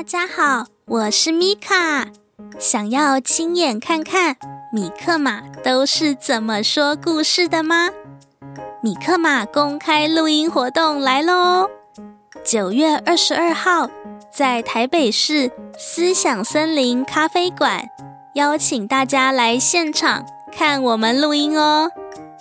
[0.00, 2.06] 大家好，我是米卡。
[2.58, 4.34] 想要亲眼看看
[4.72, 7.90] 米克马都是怎么说故事的吗？
[8.82, 11.68] 米克马公开录音活动来喽！
[12.42, 13.90] 九月二十二号，
[14.32, 17.86] 在台北市思想森林咖啡馆，
[18.32, 21.90] 邀请大家来现场看我们录音哦。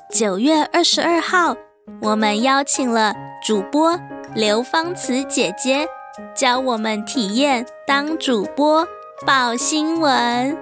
[0.09, 1.57] 九月二十二号，
[2.03, 3.13] 我们邀请了
[3.45, 3.99] 主播
[4.33, 5.85] 刘芳慈姐姐，
[6.35, 8.87] 教我们体验当主播
[9.25, 10.57] 报新闻。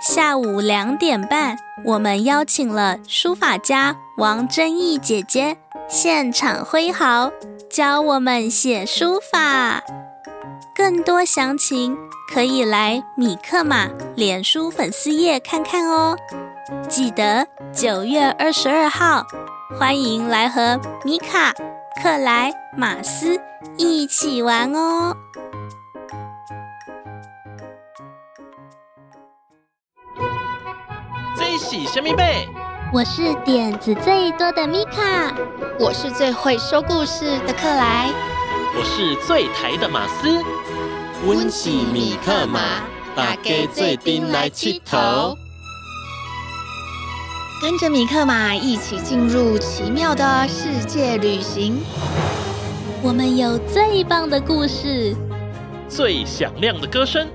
[0.00, 5.58] 下午两点半，我们邀请了书法家王禛益姐姐
[5.88, 7.30] 现场挥毫，
[7.68, 9.82] 教我们写书法。
[10.74, 11.96] 更多详情
[12.32, 16.16] 可以来米克马脸书粉丝页看看哦。
[16.88, 19.26] 记得九月二十二号，
[19.78, 21.52] 欢迎来和米卡、
[21.96, 23.38] 克莱、马斯
[23.76, 25.14] 一起玩哦。
[31.36, 32.48] 最喜神秘贝，
[32.92, 35.34] 我是点子最多的米卡，
[35.78, 38.08] 我是最会说故事的克莱，
[38.76, 40.42] 我是最台的马斯。
[41.26, 42.60] 温喜米克马，
[43.14, 45.36] 大家最顶来佚佗，
[47.60, 51.76] 跟着米克马一起进入奇妙的世界旅行。
[53.02, 55.14] 我们有最棒的故事，
[55.86, 57.28] 最响亮的歌声，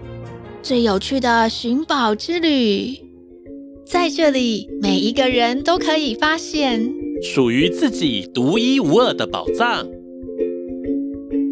[0.64, 2.98] 最有趣的寻宝之旅。
[3.86, 9.86] 在这里，每一个人都可以发现属于自己独一无二的宝藏。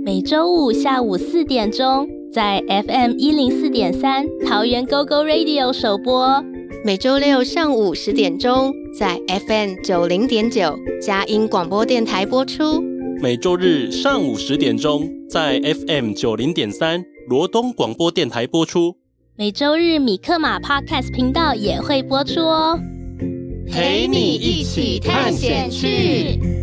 [0.04, 6.44] 每周五下午四点钟，在 FM 一零四点三桃园 GO GO Radio 首播；
[6.86, 9.18] 每周六上午十点钟，在
[9.48, 12.82] FM 九零点九佳音广播电台播出；
[13.22, 18.98] 每周日上午十点钟，在 FM 九零点三罗东广播电台播出。
[19.38, 22.78] 每周日米克马 Podcast 频道也会播出哦，
[23.72, 26.63] 陪你一起探险去。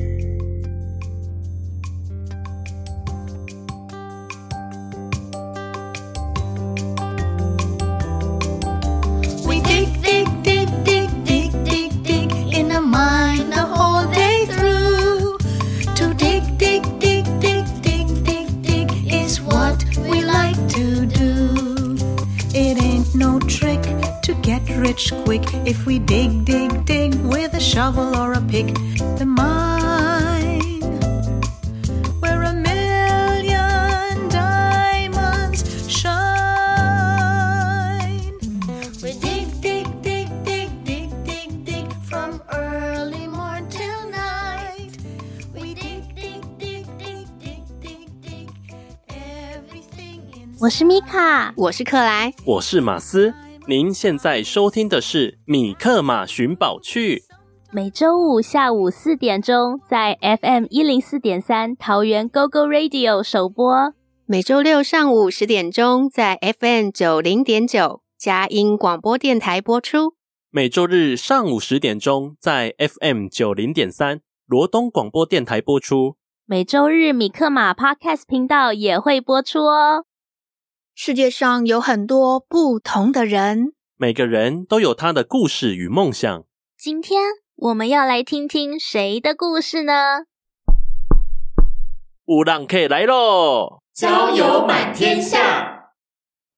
[50.60, 53.32] 我是米卡，我是克莱，我是马斯。
[53.66, 57.16] 您现在收听的是《米克马寻宝趣》，
[57.72, 63.94] 每周五下午四点钟在 FM 一零四点三桃园 GO GO Radio 首播；
[64.26, 70.10] 每周六上午十点钟在 FM 九零点九佳音广播电台播出；
[70.50, 80.04] 每周日上午十点钟在 FM 九零点三罗东广播电台播出；每周日米克马 Podcast 频道也会播出哦。
[81.02, 86.44] 世界上有很多不同的人，每个人都有他的故事与梦想。
[86.76, 87.22] 今天
[87.56, 89.94] 我们要来听听谁的故事呢？
[92.26, 93.80] 乌浪客来喽！
[93.94, 95.92] 交友满天下。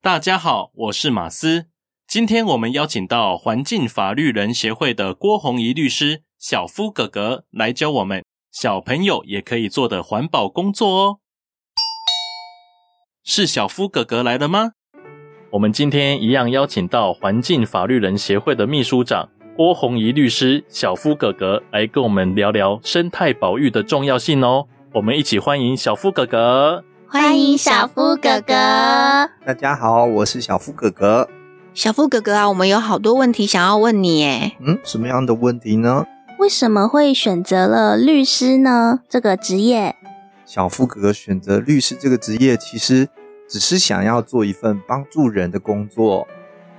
[0.00, 1.66] 大家好，我是马斯。
[2.08, 11.18] 今天我们邀请到环境法律人协会的郭宏仪律师，小夫哥哥来教我们小朋友也可以做的环保工作哦。
[13.24, 14.72] 是小夫哥哥来了吗？
[15.50, 24.66] 我们今天一样邀请到环境法律人协会的秘书长郭宏仪律师，小夫哥哥来跟我们聊聊生态保育的重要性哦。
[24.94, 26.82] 我们一起欢迎小夫哥哥。
[27.06, 28.52] 欢迎小夫哥哥。
[29.46, 31.28] 大家好，我是小夫哥哥。
[31.74, 34.56] 小夫哥哥啊，我们有好多问题想要问你诶。
[34.60, 36.04] 嗯，什么样的问题呢？
[36.40, 38.98] 为什么会选择了律师呢？
[39.08, 39.94] 这个职业？
[40.44, 43.08] 小夫哥哥选择律师这个职业，其实
[43.48, 46.26] 只是想要做一份帮助人的工作。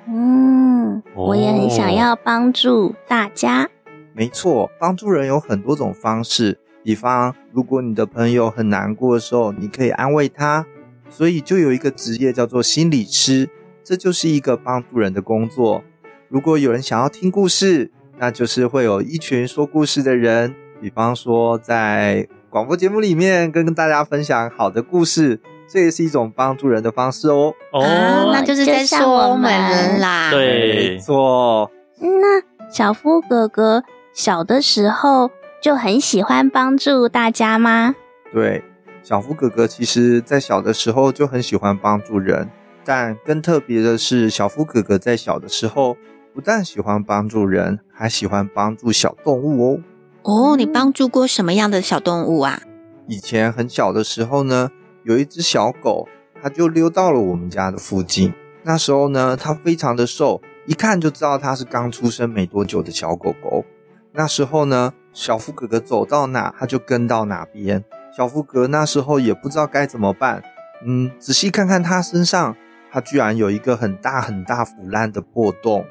[0.08, 3.70] 嗯，我也很想要帮助大家。
[4.14, 6.60] 没错，帮助人有很多种方式。
[6.84, 10.66] 比方，如果你的朋友很难过的时候，你可以安慰他。
[11.10, 13.50] 所以就有一个职业叫做心理师，
[13.84, 15.84] 这就是一个帮助人的工作。
[16.28, 20.54] 如果有人想要听故事，那就是会有一群说故事的人。
[20.82, 27.52] 比方说，在广播节目里面跟大家分享好的故事，这也是一种帮助人的方式哦。
[27.72, 30.30] 哦，啊，那就是在说我们人啦。
[30.30, 31.72] 对，没错。
[32.00, 33.84] 那小夫哥哥
[34.14, 35.32] 小的时候
[35.64, 37.96] 就很喜欢帮助大家吗？
[38.32, 38.64] 对，
[39.02, 42.48] 小夫哥哥其实在小的时候就很喜欢帮助人，
[42.86, 45.98] 但更特别的是，小夫哥哥在小的时候
[46.36, 49.80] 不但喜欢帮助人，还喜欢帮助小动物哦。
[50.24, 52.62] 哦，你帮助过什么样的小动物啊？
[53.08, 54.72] 以前很小的时候呢，
[55.04, 56.08] 有一只小狗，
[56.42, 58.34] 它就溜到了我们家的附近。
[58.64, 63.66] 那时候呢，它非常的瘦，一看就知道它是刚出生没多久的小狗狗。
[64.14, 67.84] 那时候呢，小福哥哥走到哪，它就跟到哪边。
[68.16, 70.42] 小福哥那时候也不知道该怎么办，
[70.86, 72.56] 嗯，仔细看看它身上，
[72.90, 75.84] 它居然有一个很大很大腐烂的破洞。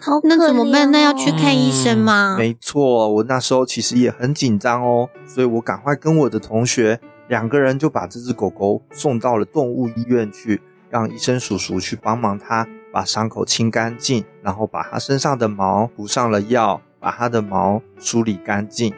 [0.00, 0.90] 好哦，那怎么办？
[0.90, 2.36] 那要去看医生吗？
[2.36, 6.98] 嗯，没错，我那时候其实也很紧张哦，所以我赶快跟我的同学
[7.28, 18.94] 两个人就把这只狗狗送到了动物医院去，让医生叔叔去帮忙它把伤口清干净，然后把它身上的毛涂上了药，把它的毛梳理干净。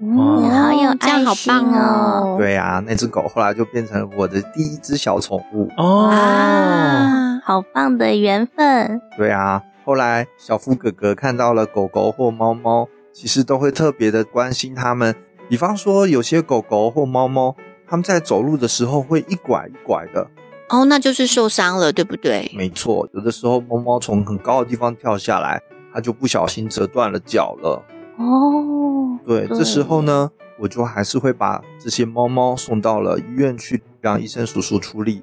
[0.00, 0.16] 嗯，
[0.50, 2.36] 好有爱心好棒哦！
[2.38, 9.00] 对啊，那只狗后来就变成了我的第一只小宠物哦，啊，好棒的缘分。
[9.16, 9.62] 对啊。
[9.84, 15.14] 后来，小夫哥哥看到了狗狗或猫猫，其实都会特别的关心它们。
[15.46, 17.54] 比方说，有些狗狗或猫猫，
[17.86, 20.26] 它们在走路的时候会一拐一拐的。
[20.70, 22.50] 哦，那就是受伤了，对不对？
[22.56, 25.60] 没错，有的时候猫猫从很高的地方跳下来，
[25.92, 27.84] 它就不小心折断了脚了。
[28.16, 35.22] 哦，对，对，这时候呢，我就还是会把这些猫猫送到了医院去，让医生叔叔处理。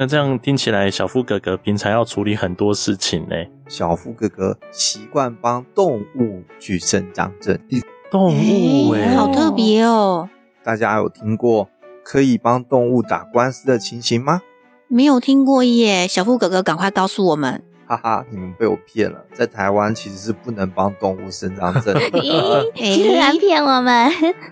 [0.00, 3.34] 那这样听起来，小夫哥哥平常要处理很多事情呢。
[3.68, 7.82] 小夫哥哥习惯帮动物去伸张正义。
[8.08, 10.28] 动物哎，好特别哦！
[10.62, 11.68] 大家有听过
[12.04, 14.40] 可以帮动物打官司的情形吗？
[14.86, 16.06] 没有听过耶。
[16.06, 17.64] 小夫哥哥，赶快告诉我们。
[17.88, 22.32] 哈哈，你们被我骗了，在台湾其实是不能帮动物伸张正 义。
[22.74, 24.10] 竟然 骗我们！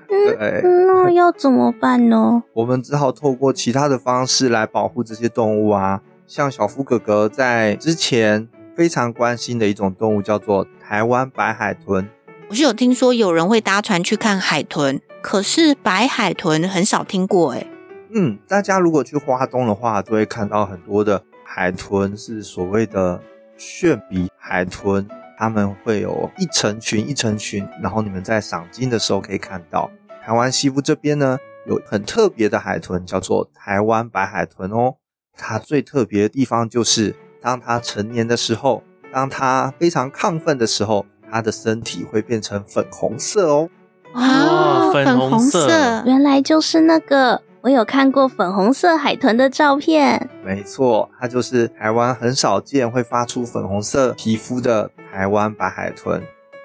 [0.08, 2.42] 对，那要怎么办呢？
[2.54, 6.00] 我们只好透过其他的方式来保护这些动物啊。
[6.26, 12.08] 像小夫哥哥在之前非常关心的一种动物叫做台湾白海豚。
[12.48, 17.66] 我是有听说有人会搭船去看海豚，可是白海豚很少听过诶。
[18.14, 21.22] 嗯，大家如果去花东的话，都会看到很多的。
[21.48, 23.20] 海豚是所谓的
[23.56, 25.06] 炫鼻海豚，
[25.38, 29.88] 它们会有一成群一成群，然后你们在赏金的时候可以看到。
[30.25, 34.96] 台湾西部这边呢，有很特别的海豚，叫做台湾白海豚哦。
[35.38, 38.82] 它最特别的地方就是，当它成年的时候，
[39.12, 43.70] 当它非常亢奋的时候，它的身体会变成粉红色哦。
[44.14, 47.43] 哇，粉红色，原来就是那个。
[47.62, 56.22] 我有看过粉红色海豚的照片，没错，它就是台湾很少见会发出粉红色皮肤的台湾白海豚。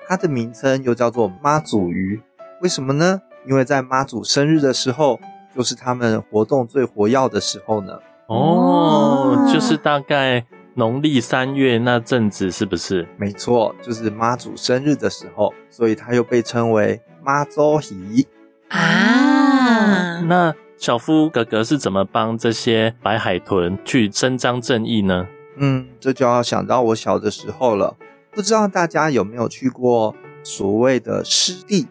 [0.08, 2.22] 它的名称又叫做妈祖鱼，
[2.62, 3.20] 为什么呢？
[3.48, 5.20] 因为在妈祖生日的时候，
[5.56, 7.98] 就是他们活动最活跃的时候呢。
[8.28, 10.46] 哦，就是大概
[10.76, 13.08] 农历三月那阵子，是不是？
[13.18, 18.28] 没错，就是妈祖生日的时候，所以它又被称为妈祖鱼
[18.70, 20.22] 啊。
[20.22, 25.28] 那小夫哥哥是怎么帮这些白海豚去伸张正义呢？
[25.58, 27.96] 嗯，这就要想到我小的时候了。
[28.32, 31.86] 不知道大家有没有去过所谓的湿地？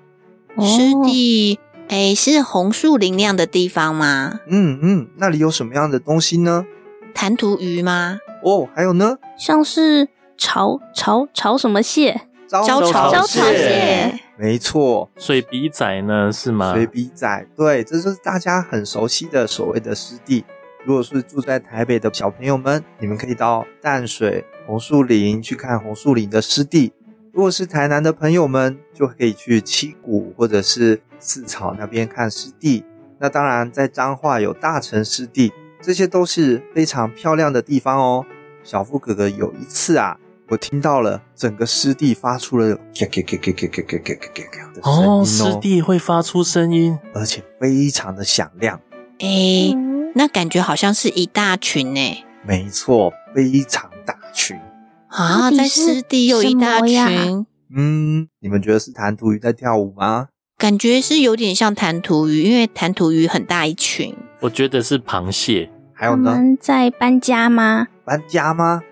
[0.58, 4.40] 湿地，哎，是红树林那样的地方吗？
[4.48, 6.66] 嗯嗯，那里有什么样的东西呢？
[7.14, 8.18] 弹涂鱼吗？
[8.42, 9.18] 哦，还有呢？
[9.38, 12.22] 像是潮潮潮什么蟹？
[12.50, 14.12] 招潮招潮蟹。
[14.36, 16.32] 没错，水笔仔呢？
[16.32, 16.74] 是吗？
[16.74, 20.44] 水笔仔，对，这就是大家很熟悉的所谓的湿地。
[20.84, 26.90] 如果是住在台北的小朋友们，你们可以到淡水红树林去看红树林的湿地；
[27.32, 32.84] 如果是台南的朋友们，就可以去七股或者是四草那边看湿地。
[33.20, 38.24] 那当然，在彰化有大城湿地，这些都是非常漂亮的地方哦。
[38.64, 40.18] 小富哥哥有一次啊。
[40.50, 48.80] 我听到了整个湿地发出了咔咔咔咔咔咔咔咔咔咔的声音哦，湿地会发出声音，而且非常的响亮。
[49.20, 49.72] 诶，
[50.16, 52.24] 那感觉好像是一大群呢。
[52.44, 54.58] 没错，非常大群
[55.06, 57.46] 啊，在湿地有一大群。
[57.72, 60.30] 嗯，你们觉得是弹涂鱼在跳舞吗？
[60.58, 64.16] 感觉是有点像弹涂鱼，因为弹涂鱼很大一群。
[64.40, 65.70] 我觉得是螃蟹。
[65.94, 66.36] 还有呢？
[66.58, 67.86] 在搬家吗？
[68.04, 68.82] 搬家吗？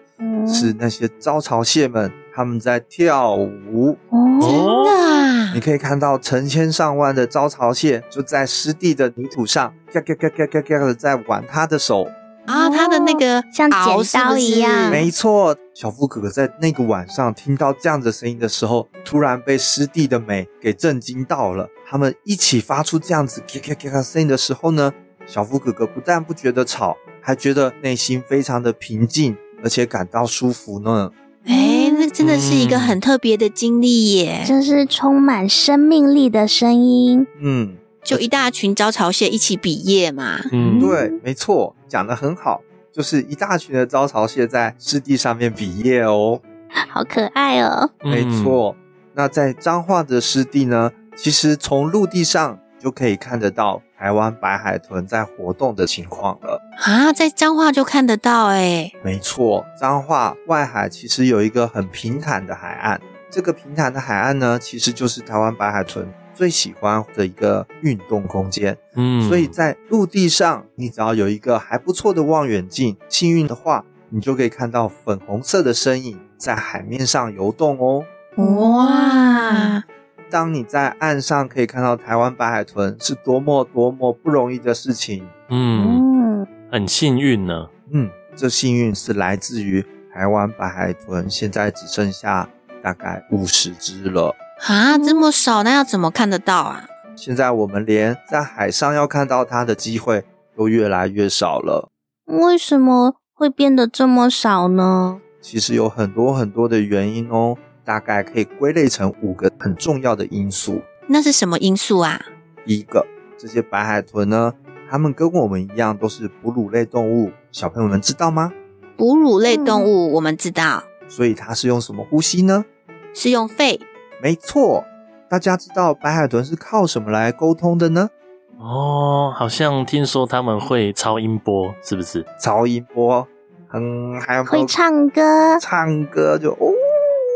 [0.47, 5.53] 是那些招潮蟹们，他们在跳舞哦，真的啊！
[5.55, 12.09] 你可以看到成千上万的招潮蟹就在湿地的泥土上嘎嘎嘎嘎嘎嘎的在玩他的手。
[12.47, 15.55] 啊，他的那个像剪刀一样，没错。
[15.75, 21.69] 小夫哥哥在那个晚上听到这样的声音的时候，突然被湿地的美给震惊到了。
[21.87, 24.93] 他们一起发出这样子咔咔咔咔声音的时候呢，
[25.27, 31.11] 小夫哥哥不但不觉得吵，还觉得内心非常的平静，而且感到舒服呢。
[31.45, 34.45] 哎，那真的是一个很特别的经历耶！
[34.47, 37.27] 这是充满生命力的声音。
[37.41, 37.77] 嗯。
[38.05, 46.41] 就一大群招潮蟹一起比耶嘛，嗯，对，没错，讲的很好，就是一大群的招潮蟹在湿地上面比耶哦，
[46.88, 48.75] 好可爱哦，没错。
[49.15, 66.06] 那在彰化的湿地呢，其实从陆地上就可以看得到台湾白海豚在活动的情况了啊，在彰化就看得到哎，没错，彰化外海其实有一个很平坦的海岸，这个平坦的海岸呢，其实就是台湾白海豚。
[66.35, 78.04] 最喜欢的一个运动空间，嗯，所以在陆地上，你只要有一个还不错的望远镜，幸运的话，你就可以看到粉红色的身影在海面上游动哦。
[78.37, 79.82] 哇！
[80.30, 85.26] 当你在岸上可以看到台湾白海豚，是多么多么不容易的事情。
[85.49, 87.68] 嗯，很幸运呢。
[87.92, 92.49] 嗯，这幸运是来自于台湾白海豚现在只剩下
[92.82, 94.35] 大概五十只了。
[94.66, 96.85] 啊，这么少，那要怎么看得到啊？
[97.16, 100.25] 现在我们连在海上要看到它的机会
[100.56, 101.88] 都越来越少了。
[102.26, 105.20] 为什么会变得这么少呢？
[105.40, 107.56] 其实有很多很多的原因哦，
[107.88, 110.83] 大概可以归类成五个很重要的因素。
[111.07, 112.21] 那是什么因素啊？
[112.66, 113.07] 第一个，
[113.38, 114.52] 这些白海豚呢，
[114.90, 118.52] 它们跟我们一样都是哺乳类动物，小朋友们知道吗？
[118.99, 120.83] 哺乳类动物，我们知道。
[121.09, 122.66] 所以它是用什么呼吸呢？
[123.14, 123.80] 是用肺。
[124.23, 124.85] 没错，
[125.30, 128.11] 大家知道白海豚是靠什么来沟通的呢？
[128.59, 132.26] 哦，好像听说他们会超音波，是不是？
[132.38, 133.26] 超音波，
[133.73, 136.66] 嗯，还有会唱歌，唱歌就哦，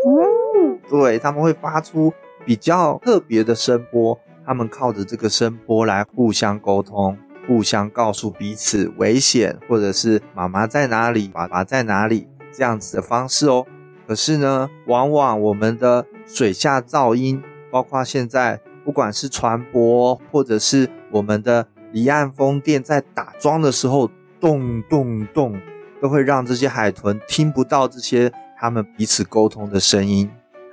[0.04, 0.10] 哦，
[0.92, 2.12] 对，他们会发出
[2.44, 7.16] 比较特别的声波，他们靠着这个声波来互相沟通，
[7.48, 13.64] 互相告诉彼此危险，或者是妈妈在哪里，爸爸在哪里，这样子的方式哦。
[14.06, 25.58] 可是呢，往往我们的水下噪音，包括现在不管是船舶或者是我们的离岸风电在打桩的时候，咚咚咚，
[26.02, 30.30] 都会让这些海豚听不到这些他们彼此沟通的声音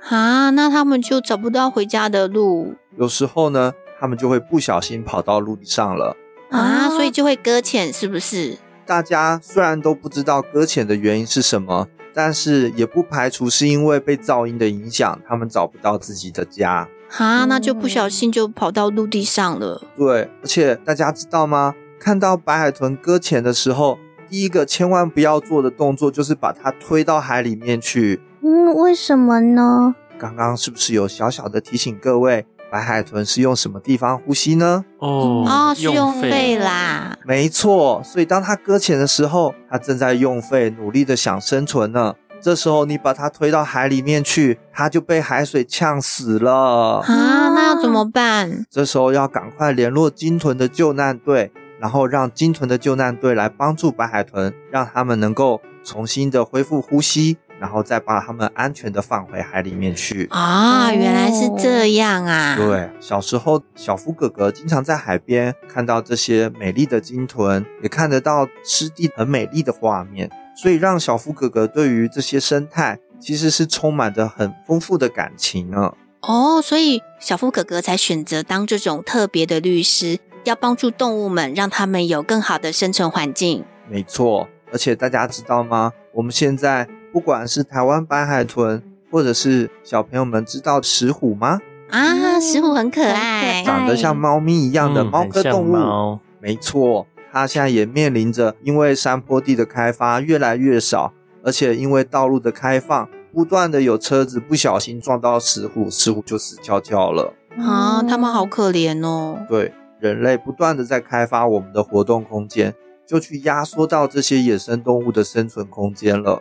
[0.08, 2.74] 啊，那他们就找不到回家的路。
[2.96, 6.16] 有时候呢，他们就会不小心跑到陆地上了
[6.50, 8.58] 啊，所以就会搁浅，是不是？
[8.86, 11.88] 大家虽然都不知道搁浅的原因是什么。
[12.12, 16.88] 但是也不排除是因为被噪音的影响，他们找不到自己的家。
[17.16, 19.80] 啊，那就不小心就跑到陆地上了。
[19.96, 21.72] 对，而且大家知道吗？
[22.00, 23.96] 看到白海豚搁浅的时候，
[24.28, 28.20] 第一个千万不要做的动作就是把它推到海里面去。
[28.42, 29.94] 嗯，为什么呢？
[30.18, 32.46] 刚刚是不是有小小的提醒各位？
[32.70, 34.84] 白海豚是用什么地方呼吸呢？
[34.98, 37.18] 哦，哦，是用肺啦。
[37.24, 42.14] 没错，所以当它搁浅的时候，它正在用肺，努力的想生存呢。
[42.40, 47.00] 这时候你把它推到海里面去，它就被海水呛死了。
[47.00, 48.64] 啊，那要怎么办？
[48.70, 57.36] 这时候要赶快联络鲸豚的救难队，然后让鲸豚的救难队来帮助白海豚，让他们能够重新的恢复呼吸。
[57.60, 60.90] 然后再把它们安全的放回海里面去啊！
[60.90, 62.56] 原来是这样啊！
[62.56, 75.92] 对，小时候小夫哥哥经常在海边看到这些美丽的鲸豚，也看得到湿地很美丽的画面，所以让小夫哥哥对于这些生态其实是充满着很丰富的感情呢。
[76.22, 83.66] 哦，所以小夫哥哥才选择当这种特别的律师，要帮助动物们，让他们有更好的生存环境。
[83.86, 85.92] 没错，而且大家知道吗？
[86.14, 86.88] 我们现在。
[87.12, 91.60] 不管是台湾白海豚，或者是小朋友们知道石虎吗？
[91.90, 95.74] 啊，石虎很可爱，长得像猫咪一样的猫科动物。
[95.74, 101.12] 嗯、没错，它现在也面临着因为山坡地的开发越来越少，
[101.42, 107.34] 而且因为道路的开放，不断的有车子不小心撞到石虎，石虎就死翘翘了。
[107.58, 109.38] 啊，它们好可怜哦。
[109.48, 112.72] 对，人类不断的在开发我们的活动空间，
[113.04, 116.40] 就去压缩到这些野生动物的生存空间了。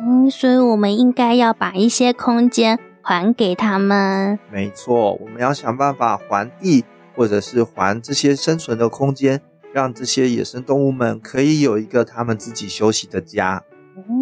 [0.00, 4.38] 嗯，所以我们应该要把一些空间还给他们。
[4.52, 6.84] 没错，我们要想办法还地，
[7.16, 9.40] 或者是还这些生存的空间，
[9.72, 13.64] 让这些野生动物们可以有一个他们自己休息的家。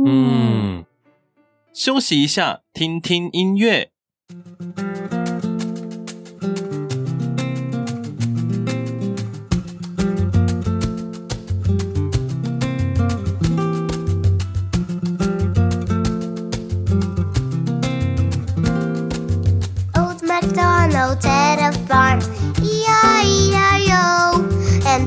[0.06, 0.84] 嗯，
[1.72, 3.90] 休息一下，听听音乐。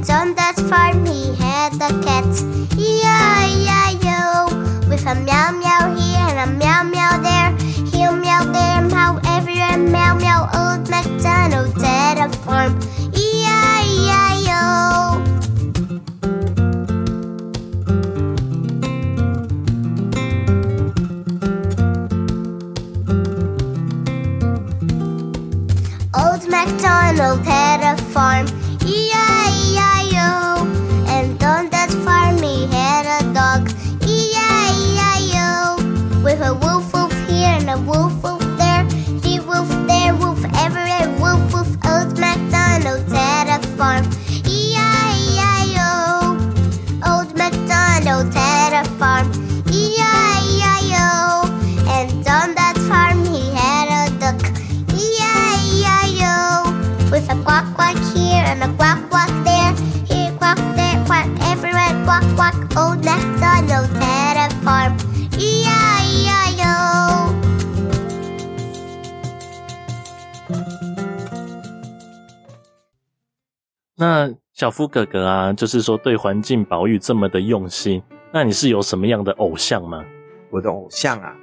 [0.07, 2.23] On that farm he had a cat,
[2.77, 4.47] E-I-I-O,
[4.87, 5.68] with a meow meow.
[74.01, 78.01] 那小夫哥哥啊，就是说对环境保育这么的用心，
[78.31, 80.05] 那你是有什么样的偶像吗？
[80.49, 81.35] 我的偶像啊，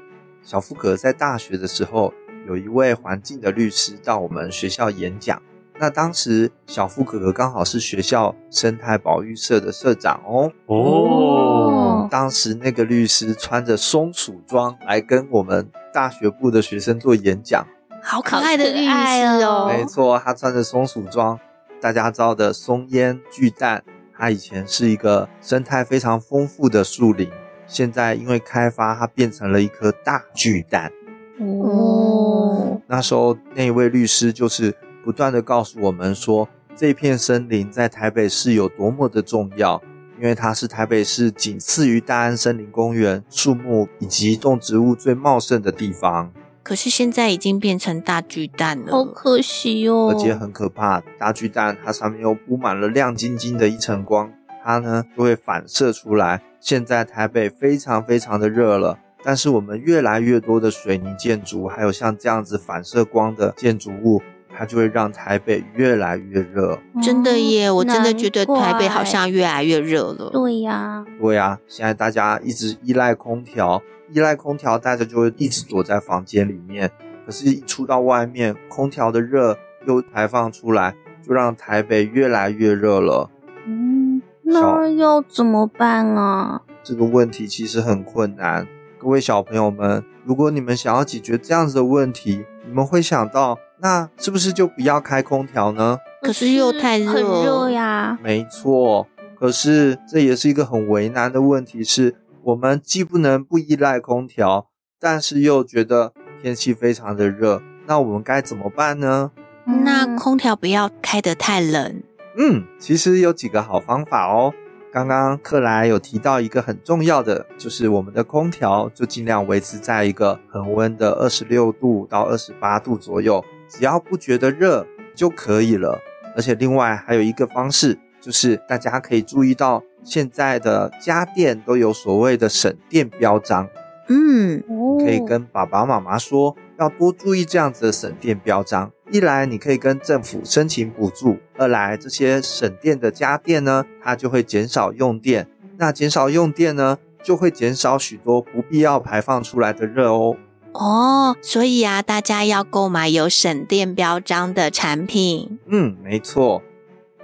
[0.42, 2.14] 小夫哥在大学的时候，
[2.48, 5.38] 有一位环境的律师到我们学校演讲。
[5.78, 10.50] 那当时小夫哥哥刚好是学校生态保育社的社长哦。
[10.64, 17.66] 哦，当时那个律师穿着松鼠装来跟我们大学部的学生做演讲。
[18.02, 19.68] 好可爱的律师哦！
[19.70, 21.38] 没错，他穿着松鼠装。
[21.80, 23.84] 大家知道的松烟巨蛋，
[24.16, 27.30] 它以前是一个生态非常丰富的树林，
[27.66, 30.90] 现在因为开发，它变成了一颗大巨蛋。
[31.38, 39.82] 哦，那时候那一位律师就是不断的告诉我们说，这片森林在台北市有多么的重要，
[40.18, 46.32] 因为它是台北市仅次于大安森林公园树木以及动植物最茂盛的地方。
[46.66, 50.10] 可是现在已经变成大巨蛋了，好可惜哦！
[50.12, 54.32] 而且很可怕，大巨蛋它上面又铺满了亮晶晶的一层光，
[54.64, 56.42] 它呢就会反射出来。
[56.58, 64.20] 现在台北非常非常的热了，但是我们越来越多的水泥建筑，还有像这样子反射光的建筑物，
[64.56, 66.78] 它就会让台北越来越热。
[67.02, 70.30] 真的耶，我真的觉得台北好像越来越热了。
[70.32, 73.82] 对呀，对呀，现在大家一直依赖空调。
[74.12, 76.88] 依赖空调，大家就会一直躲在房间里面。
[77.26, 80.94] 可是，一出到外面，空调的热又排放出来，
[81.26, 83.28] 就让台北越来越热了。
[83.66, 86.62] 嗯，那要怎么办啊？
[86.84, 88.68] 这个问题其实很困难。
[88.96, 95.98] 各位小朋友们，如果你们想要解决这样子的问题，你们会想到，那是不是就不要开空调呢？
[96.22, 98.18] 可是又太热，很热呀。
[98.22, 99.06] 没错，
[99.38, 102.16] 可是这也是一个很为难的问题是。
[102.42, 104.68] 我们既不能不依赖空调，
[105.00, 109.32] 但是又觉得天气非常的热，那我们该怎么办呢？
[109.64, 112.04] 那空调不要开得太冷。
[112.38, 114.54] 嗯，其实有几个好方法哦。
[114.92, 126.00] 刚刚克莱有提到一个很重要的，就是我们的空调就尽量维持在一个恒温的二十六度到二十八度左右，只要不觉得热就可以了。
[126.34, 129.82] 而且另外还有一个方式，就是大家可以注意到。
[130.04, 133.68] 现在的家电都有所谓的省电标章，
[134.08, 134.62] 嗯，
[135.00, 138.92] 可以跟爸爸妈妈说，要多注意这样子的省电标章。
[139.10, 145.48] 一来你可以跟政府申请补助，二来这些省电的家电呢，它就会减少用电。
[145.76, 150.36] 那减少用电呢，就会减少许多不必要排放出来的热哦。
[150.76, 155.58] 哦，所以啊，大家要购买有省电标章的产品。
[155.66, 156.62] 嗯，没错。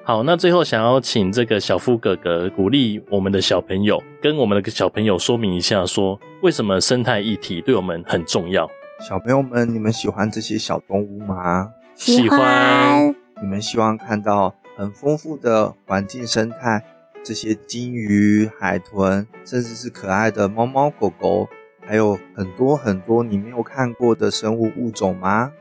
[0.05, 8.69] 好，那最后想要请这个小夫哥哥鼓励我们的小朋友，跟我们的小朋友说明一下，说为什么生态议题对我们很重要。
[9.01, 11.71] 小朋友们，你们喜欢这些小动物吗？
[11.95, 13.15] 喜欢。
[13.41, 16.85] 你们希望看到很丰富的环境生态，
[17.23, 21.49] 这些金鱼、海豚，甚至是可爱的猫猫狗狗，
[21.87, 25.53] 还有很多很多你没有看过的生物物种吗？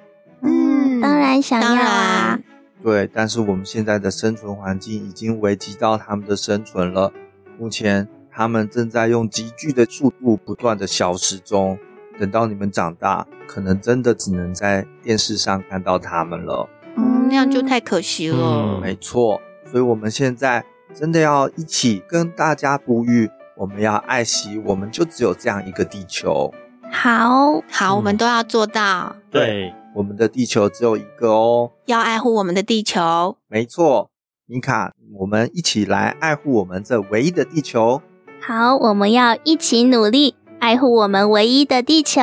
[0.42, 2.40] 嗯，当然想要啊。
[2.82, 7.12] 对，但是我们现在的生存环境已经危及到它们的生存了。
[7.60, 11.78] 目前，它们正在用急剧的速度不断的消失中。
[12.20, 16.70] 等到你们长大，可能真的只能在电视上看到它们了。
[16.96, 18.38] 嗯，那样就太可惜了。
[18.38, 23.30] 嗯，没错，所以我们现在真的要一起跟大家呼吁，
[23.62, 26.52] 我们要爱惜，我们就只有这样一个地球。
[26.92, 29.16] 好，好，我们都要做到。
[29.30, 29.72] 对。
[29.94, 33.38] 我们的地球只有一个哦，要爱护我们的地球。
[33.48, 34.10] 没错，
[34.48, 38.02] 米卡，我们一起来爱护我们这唯一的地球。
[38.42, 42.22] 好，我们要一起努力，爱护我们唯一的地球。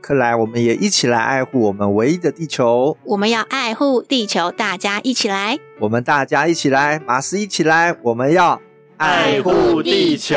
[0.00, 2.96] 克莱，我们也一起来爱护我们唯一的地球。
[3.04, 5.58] 我们要爱护地球，大家一起来。
[5.80, 8.60] 我们大家一起来，马斯一起来，我们要
[8.98, 10.36] 爱护地球。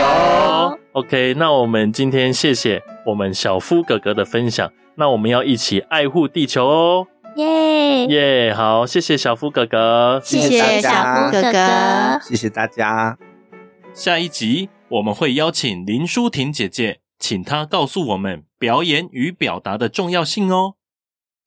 [0.93, 4.71] OK，那我们今天谢谢我们小夫哥哥的分享。
[4.95, 7.07] 那我们要一起爱护地球哦。
[7.37, 13.17] 耶耶，好，谢谢小夫哥哥，谢谢小夫哥哥，谢谢大家。
[13.93, 20.75] 下一集我们会邀请林舒婷姐姐，请她告诉我们表演与表达的重要性哦。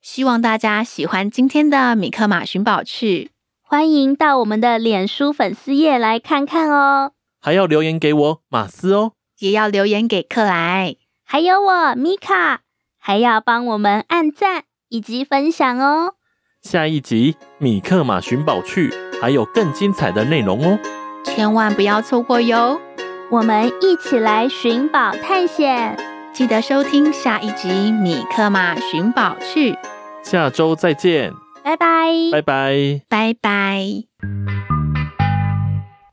[0.00, 3.30] 希望大家喜欢今天的米克马寻宝趣，
[3.74, 7.10] 欢迎到我们的脸书粉丝页来看看哦。
[7.40, 12.60] 还要留言给我马斯哦，也要留言给克莱，还有我米卡，
[13.00, 14.62] 还要帮我们按赞。
[14.90, 16.14] 以及分享哦！
[16.62, 20.78] 下一集米克马寻宝去还有更精彩的内容哦，
[21.24, 22.80] 千万不要错过哟！
[23.28, 25.98] 我们一起来寻宝探险，
[26.32, 29.76] 记得收听下一集米克马寻宝去。
[30.22, 31.34] 下周再见，
[31.64, 31.86] 拜拜，
[32.30, 33.80] 拜拜，拜拜。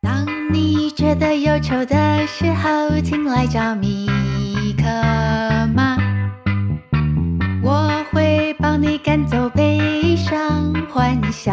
[0.01, 4.07] 当你觉得忧愁的时候，请来找米
[4.77, 4.85] 可
[5.75, 5.97] 妈，
[7.61, 8.55] 我会。
[8.59, 11.51] 帮你赶走悲伤，欢笑，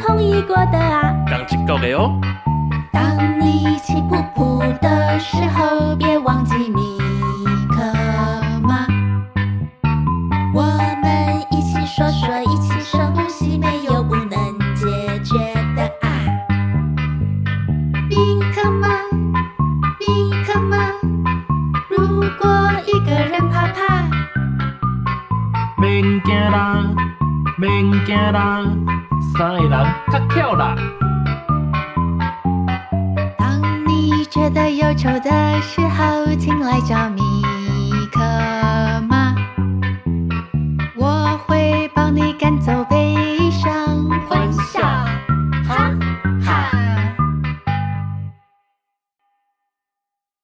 [0.00, 1.14] 同意过的啊。
[1.28, 2.10] 刚进够的哦。
[2.92, 6.18] 当你气噗噗的时候，别